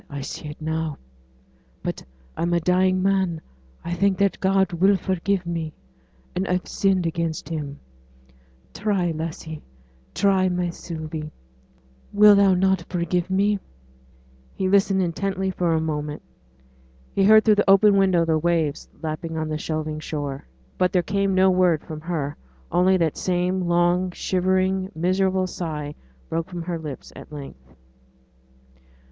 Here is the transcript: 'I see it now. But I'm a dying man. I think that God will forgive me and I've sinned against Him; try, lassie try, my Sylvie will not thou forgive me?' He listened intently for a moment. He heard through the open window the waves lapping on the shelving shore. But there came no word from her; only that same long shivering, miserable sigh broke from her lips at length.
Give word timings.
'I 0.09 0.21
see 0.21 0.47
it 0.49 0.59
now. 0.59 0.97
But 1.83 2.01
I'm 2.35 2.55
a 2.55 2.59
dying 2.59 3.03
man. 3.03 3.39
I 3.85 3.93
think 3.93 4.17
that 4.17 4.39
God 4.39 4.73
will 4.73 4.97
forgive 4.97 5.45
me 5.45 5.73
and 6.35 6.47
I've 6.47 6.67
sinned 6.67 7.05
against 7.05 7.47
Him; 7.49 7.79
try, 8.73 9.11
lassie 9.11 9.61
try, 10.15 10.49
my 10.49 10.71
Sylvie 10.71 11.29
will 12.13 12.35
not 12.55 12.79
thou 12.79 12.85
forgive 12.89 13.29
me?' 13.29 13.59
He 14.55 14.67
listened 14.67 15.03
intently 15.03 15.51
for 15.51 15.75
a 15.75 15.79
moment. 15.79 16.23
He 17.13 17.23
heard 17.23 17.45
through 17.45 17.53
the 17.61 17.69
open 17.69 17.95
window 17.95 18.25
the 18.25 18.39
waves 18.39 18.89
lapping 19.03 19.37
on 19.37 19.49
the 19.49 19.59
shelving 19.59 19.99
shore. 19.99 20.47
But 20.79 20.93
there 20.93 21.03
came 21.03 21.35
no 21.35 21.51
word 21.51 21.83
from 21.83 22.01
her; 22.01 22.37
only 22.71 22.97
that 22.97 23.17
same 23.17 23.67
long 23.67 24.09
shivering, 24.13 24.91
miserable 24.95 25.45
sigh 25.45 25.93
broke 26.27 26.49
from 26.49 26.63
her 26.63 26.79
lips 26.79 27.13
at 27.15 27.31
length. 27.31 27.75